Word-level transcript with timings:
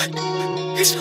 It's 0.00 0.94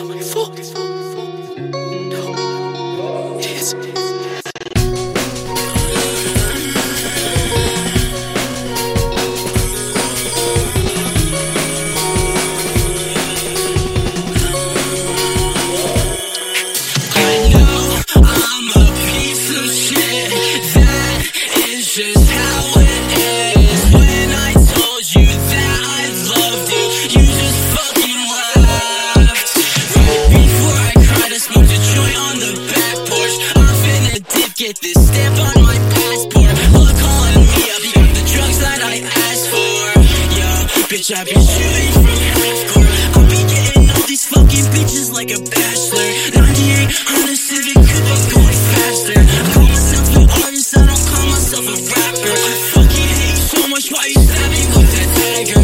bitch, 40.98 41.14
I 41.14 41.24
be 41.24 41.38
shooting 41.38 41.92
from 41.94 42.06
hardcore. 42.42 42.90
I 43.14 43.22
be 43.30 43.38
getting 43.46 43.86
all 43.90 44.06
these 44.08 44.26
fucking 44.26 44.66
bitches 44.74 45.14
like 45.14 45.30
a 45.30 45.38
bachelor. 45.38 46.10
98 46.34 46.90
Honda 47.06 47.36
Civic 47.38 47.78
Coupe, 47.78 48.10
I'm 48.10 48.24
going 48.34 48.58
faster. 48.74 49.14
I 49.14 49.22
call 49.54 49.68
myself 49.70 50.10
an 50.18 50.26
artist, 50.26 50.74
I 50.74 50.86
don't 50.90 51.06
call 51.06 51.26
myself 51.30 51.66
a 51.70 51.78
rapper. 51.94 52.34
I 52.34 52.54
fucking 52.74 53.10
hate 53.14 53.38
you 53.38 53.46
so 53.46 53.62
much, 53.70 53.92
why 53.94 54.06
you 54.10 54.18
stab 54.26 54.50
me 54.50 54.66
with 54.74 54.90
that 54.98 55.10
dagger? 55.22 55.62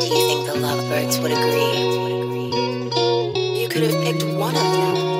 Do 0.00 0.06
you 0.06 0.24
think 0.28 0.42
the 0.46 0.56
lovebirds 0.60 1.16
would 1.20 1.32
agree? 1.32 1.76
You 3.60 3.68
could 3.68 3.82
have 3.84 3.96
picked 4.04 4.24
one 4.36 4.54
of 4.54 4.62
them. 4.62 5.15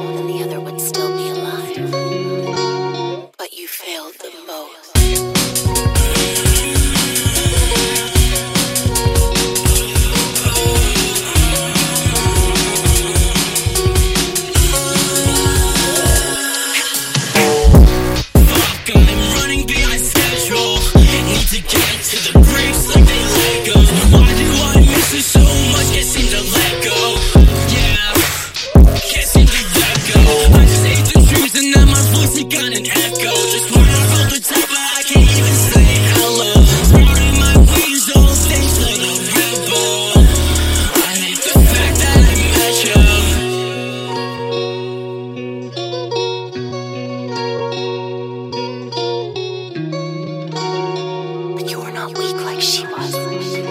weak 52.19 52.37
like 52.37 52.61
she 52.61 52.87
was. 52.87 53.66